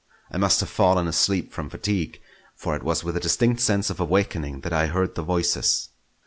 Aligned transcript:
I 0.31 0.37
must 0.39 0.59
have 0.61 0.69
fallen 0.69 1.07
asleep 1.07 1.53
from 1.53 1.69
fatigue, 1.69 2.19
for 2.55 2.75
it 2.75 2.81
was 2.81 3.03
with 3.03 3.15
a 3.15 3.19
distinct 3.19 3.61
sense 3.61 3.91
of 3.91 3.99
awakening 3.99 4.61
that 4.61 4.73
I 4.73 4.87
heard 4.87 5.13
the 5.13 5.21
voices. 5.21 5.89